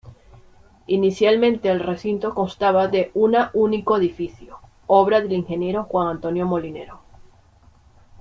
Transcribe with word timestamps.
Inicialmente 0.87 1.69
el 1.69 1.79
recinto 1.79 2.33
constaba 2.33 2.87
de 2.87 3.11
una 3.13 3.51
único 3.53 3.97
edificio, 3.97 4.57
obra 4.87 5.21
del 5.21 5.31
ingeniero 5.33 5.83
Juan 5.83 6.07
Antonio 6.07 6.47
Molinero. 6.47 7.01